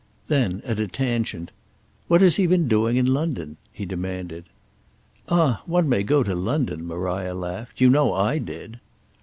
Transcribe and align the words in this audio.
Then 0.29 0.63
at 0.65 0.79
a 0.79 0.87
tangent, 0.87 1.51
"What 2.07 2.21
has 2.21 2.37
he 2.37 2.47
been 2.47 2.67
doing 2.67 2.97
in 2.97 3.05
London?" 3.13 3.57
he 3.71 3.85
demanded. 3.85 4.45
"Ah 5.29 5.61
one 5.67 5.87
may 5.87 6.01
go 6.01 6.23
to 6.23 6.33
London," 6.33 6.87
Maria 6.87 7.35
laughed. 7.35 7.79
"You 7.79 7.87
know 7.91 8.11
I 8.15 8.39
did." 8.39 8.79